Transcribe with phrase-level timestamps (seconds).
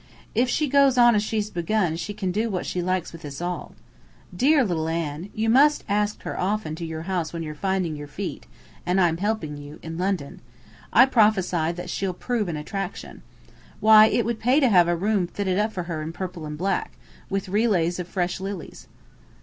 [0.33, 3.39] If she goes on as she's begun she can do what she likes with us
[3.39, 3.75] all.
[4.35, 8.07] Dear little Anne, you must ask her often to your house when you're 'finding your
[8.07, 8.47] feet'
[8.83, 10.41] and I'm helping you in London.
[10.91, 13.21] I prophesy that she'll prove an attraction.
[13.79, 16.57] Why, it would pay to have a room fitted up for her in purple and
[16.57, 16.93] black,
[17.29, 18.87] with relays of fresh lilies."